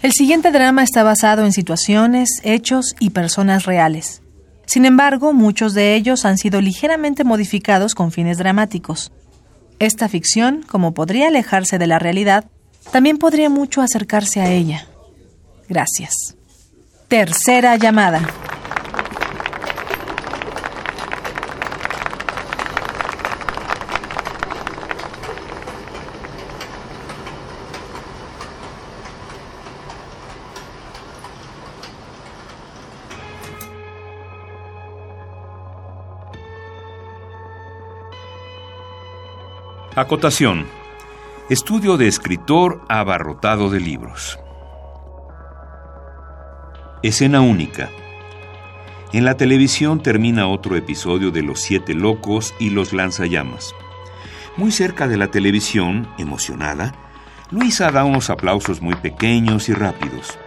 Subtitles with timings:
[0.00, 4.22] El siguiente drama está basado en situaciones, hechos y personas reales.
[4.64, 9.10] Sin embargo, muchos de ellos han sido ligeramente modificados con fines dramáticos.
[9.80, 12.44] Esta ficción, como podría alejarse de la realidad,
[12.92, 14.86] también podría mucho acercarse a ella.
[15.68, 16.36] Gracias.
[17.08, 18.20] Tercera llamada.
[39.98, 40.64] Acotación.
[41.50, 44.38] Estudio de escritor abarrotado de libros.
[47.02, 47.90] Escena única.
[49.12, 53.74] En la televisión termina otro episodio de Los Siete Locos y los Lanzallamas.
[54.56, 56.94] Muy cerca de la televisión, emocionada,
[57.50, 60.38] Luisa da unos aplausos muy pequeños y rápidos.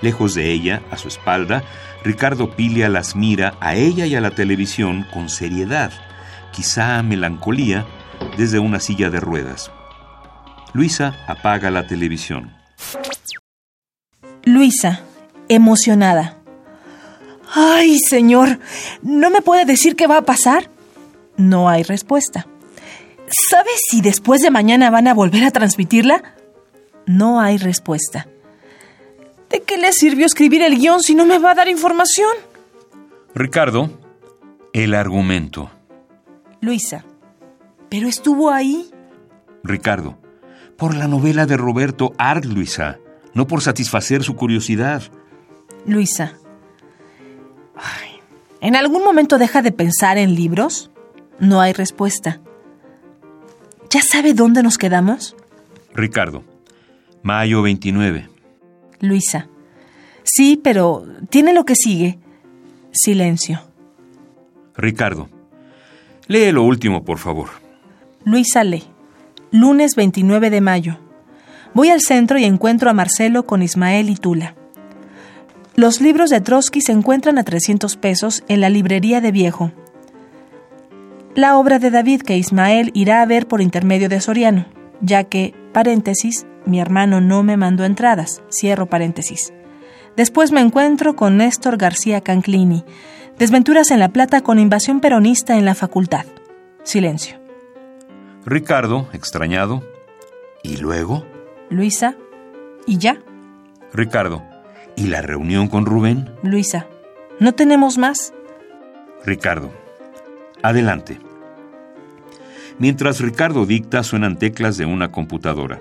[0.00, 1.64] Lejos de ella, a su espalda,
[2.02, 5.92] Ricardo Pilia las mira a ella y a la televisión con seriedad,
[6.50, 7.84] quizá melancolía,
[8.36, 9.70] desde una silla de ruedas.
[10.72, 12.52] Luisa apaga la televisión.
[14.44, 15.00] Luisa,
[15.48, 16.36] emocionada.
[17.54, 18.58] Ay, señor,
[19.02, 20.70] ¿no me puede decir qué va a pasar?
[21.36, 22.46] No hay respuesta.
[23.50, 26.34] ¿Sabe si después de mañana van a volver a transmitirla?
[27.06, 28.28] No hay respuesta.
[29.50, 32.32] ¿De qué le sirvió escribir el guion si no me va a dar información?
[33.34, 33.90] Ricardo,
[34.72, 35.70] el argumento.
[36.60, 37.04] Luisa,
[37.88, 38.90] pero estuvo ahí.
[39.62, 40.18] Ricardo,
[40.76, 42.98] por la novela de Roberto Art, Luisa,
[43.34, 45.02] no por satisfacer su curiosidad.
[45.86, 46.34] Luisa,
[48.60, 50.90] ¿en algún momento deja de pensar en libros?
[51.38, 52.40] No hay respuesta.
[53.90, 55.36] ¿Ya sabe dónde nos quedamos?
[55.94, 56.42] Ricardo,
[57.22, 58.28] mayo 29.
[59.00, 59.48] Luisa,
[60.24, 62.18] sí, pero tiene lo que sigue.
[62.92, 63.60] Silencio.
[64.74, 65.28] Ricardo,
[66.26, 67.65] lee lo último, por favor.
[68.26, 68.82] Luisa lee.
[69.52, 70.98] Lunes 29 de mayo.
[71.74, 74.56] Voy al centro y encuentro a Marcelo con Ismael y Tula.
[75.76, 79.70] Los libros de Trotsky se encuentran a 300 pesos en la librería de Viejo.
[81.36, 84.66] La obra de David que Ismael irá a ver por intermedio de Soriano,
[85.00, 89.52] ya que, paréntesis, mi hermano no me mandó entradas, cierro paréntesis.
[90.16, 92.82] Después me encuentro con Néstor García Canclini,
[93.38, 96.24] Desventuras en la Plata con invasión peronista en la facultad.
[96.82, 97.45] Silencio.
[98.46, 99.82] Ricardo, extrañado.
[100.62, 101.26] ¿Y luego?
[101.68, 102.14] Luisa.
[102.86, 103.18] ¿Y ya?
[103.92, 104.44] Ricardo.
[104.94, 106.30] ¿Y la reunión con Rubén?
[106.44, 106.86] Luisa.
[107.40, 108.32] ¿No tenemos más?
[109.24, 109.72] Ricardo.
[110.62, 111.18] Adelante.
[112.78, 115.80] Mientras Ricardo dicta, suenan teclas de una computadora.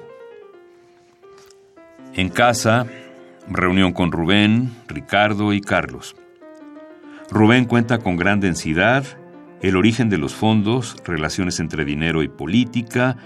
[2.15, 2.87] En casa,
[3.47, 6.15] reunión con Rubén, Ricardo y Carlos.
[7.29, 9.05] Rubén cuenta con gran densidad
[9.65, 13.17] el origen de los fondos, relaciones entre dinero y política,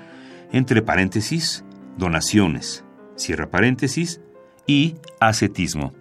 [0.54, 1.66] entre paréntesis,
[1.98, 2.86] donaciones,
[3.18, 4.22] cierra paréntesis,
[4.66, 5.94] y ascetismo.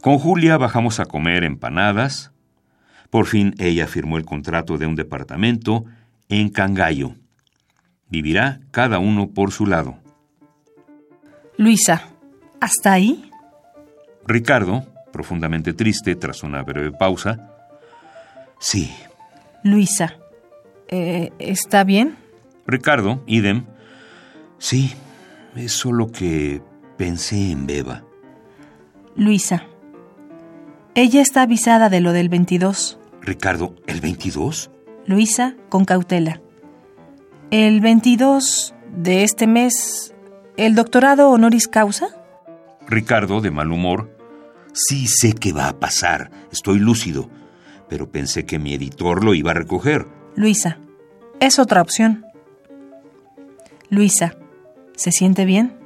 [0.00, 2.32] Con Julia bajamos a comer empanadas.
[3.10, 5.84] Por fin ella firmó el contrato de un departamento
[6.30, 7.16] en Cangallo.
[8.08, 9.98] Vivirá cada uno por su lado.
[11.58, 12.04] Luisa,
[12.62, 13.30] ¿hasta ahí?
[14.26, 17.50] Ricardo, profundamente triste tras una breve pausa.
[18.58, 18.90] Sí,
[19.62, 20.16] Luisa,
[20.88, 22.16] eh, ¿está bien?
[22.66, 23.66] Ricardo, idem.
[24.58, 24.92] Sí,
[25.54, 26.62] es solo que
[26.96, 28.04] pensé en Beba.
[29.16, 29.64] Luisa,
[30.94, 32.98] ella está avisada de lo del 22.
[33.20, 34.70] Ricardo, ¿el 22?
[35.06, 36.40] Luisa, con cautela.
[37.50, 40.14] ¿El 22 de este mes,
[40.56, 42.08] el doctorado honoris causa?
[42.86, 44.16] Ricardo, de mal humor.
[44.72, 47.28] Sí sé que va a pasar, estoy lúcido
[47.90, 50.06] pero pensé que mi editor lo iba a recoger.
[50.36, 50.78] Luisa,
[51.40, 52.24] es otra opción.
[53.90, 54.36] Luisa,
[54.94, 55.76] ¿se siente bien?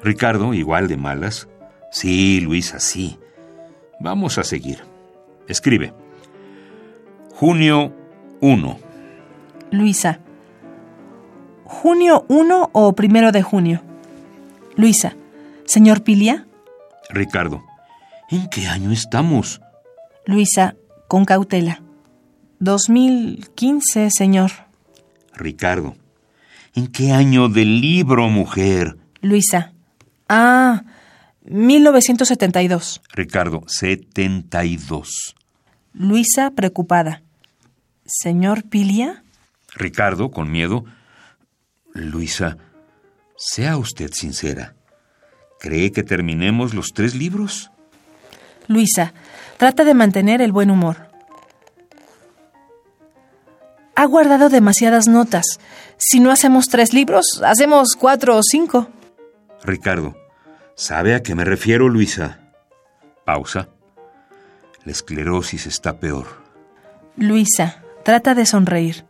[0.00, 1.48] Ricardo, igual de malas.
[1.90, 3.18] Sí, Luisa, sí.
[3.98, 4.78] Vamos a seguir.
[5.48, 5.92] Escribe.
[7.34, 7.92] Junio
[8.40, 8.78] 1.
[9.72, 10.20] Luisa.
[11.64, 13.82] ¿Junio 1 o primero de junio?
[14.76, 15.16] Luisa.
[15.64, 16.46] ¿Señor Pilia?
[17.10, 17.64] Ricardo.
[18.30, 19.60] ¿En qué año estamos?
[20.26, 20.76] Luisa,
[21.08, 21.82] con cautela.
[22.60, 24.52] 2015, señor.
[25.34, 25.96] Ricardo.
[26.74, 28.96] ¿En qué año del libro, mujer?
[29.20, 29.72] Luisa.
[30.28, 30.84] Ah,
[31.44, 33.02] 1972.
[33.12, 35.34] Ricardo, 72.
[35.92, 37.22] Luisa, preocupada.
[38.06, 39.24] ¿Señor Pilia?
[39.74, 40.84] Ricardo, con miedo.
[41.94, 42.58] Luisa,
[43.36, 44.74] sea usted sincera.
[45.60, 47.70] ¿Cree que terminemos los tres libros?
[48.72, 49.12] Luisa,
[49.58, 51.08] trata de mantener el buen humor.
[53.94, 55.60] Ha guardado demasiadas notas.
[55.96, 58.88] Si no hacemos tres libros, hacemos cuatro o cinco.
[59.62, 60.16] Ricardo,
[60.74, 62.40] ¿sabe a qué me refiero, Luisa?
[63.24, 63.68] Pausa.
[64.84, 66.26] La esclerosis está peor.
[67.16, 69.04] Luisa, trata de sonreír.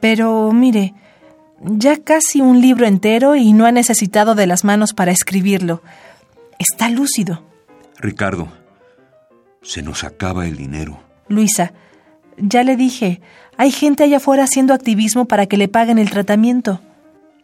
[0.00, 0.94] Pero mire,
[1.60, 5.82] ya casi un libro entero y no ha necesitado de las manos para escribirlo.
[6.58, 7.44] Está lúcido.
[8.02, 8.48] Ricardo,
[9.62, 11.00] se nos acaba el dinero.
[11.28, 11.72] Luisa,
[12.36, 13.20] ya le dije,
[13.56, 16.80] hay gente allá afuera haciendo activismo para que le paguen el tratamiento.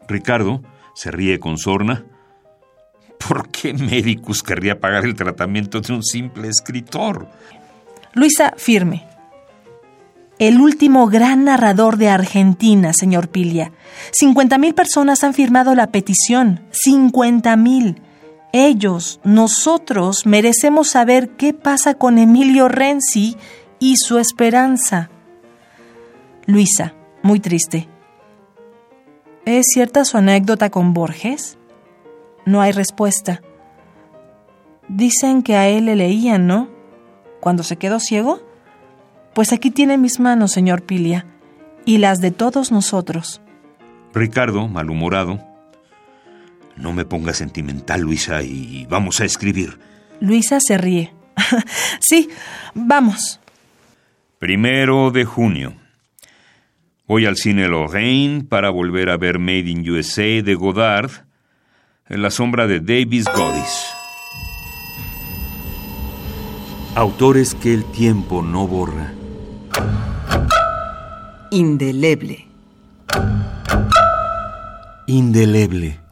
[0.09, 0.63] Ricardo
[0.95, 2.05] se ríe con sorna.
[3.27, 7.29] ¿Por qué Medicus querría pagar el tratamiento de un simple escritor?
[8.15, 9.07] Luisa, firme.
[10.41, 13.71] El último gran narrador de Argentina, señor Pilia.
[14.13, 16.63] 50.000 personas han firmado la petición.
[16.73, 18.08] 50.000.
[18.53, 23.37] Ellos, nosotros, merecemos saber qué pasa con Emilio Renzi
[23.79, 25.11] y su esperanza.
[26.47, 27.89] Luisa, muy triste.
[29.45, 31.59] ¿Es cierta su anécdota con Borges?
[32.47, 33.43] No hay respuesta.
[34.89, 36.69] Dicen que a él le leían, ¿no?
[37.41, 38.41] Cuando se quedó ciego.
[39.35, 41.27] Pues aquí tiene mis manos, señor Pilia,
[41.85, 43.43] y las de todos nosotros.
[44.15, 45.48] Ricardo, malhumorado.
[46.79, 49.79] No me ponga sentimental, Luisa, y vamos a escribir.
[50.21, 51.13] Luisa se ríe.
[52.01, 52.29] sí,
[52.75, 53.41] vamos.
[54.39, 55.75] Primero de junio.
[57.07, 61.11] Voy al cine Lorraine para volver a ver Made in USA de Godard
[62.09, 63.87] en la sombra de Davis Godis.
[66.95, 69.13] Autores que el tiempo no borra.
[71.51, 72.47] Indeleble.
[75.07, 76.08] Indeleble.